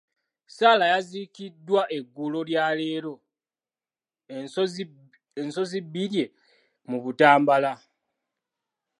[0.55, 3.13] Sarah yaziikiddwa eggulo lyaleero
[5.41, 6.25] e Nsozibbirye
[6.89, 7.73] mu Butambala.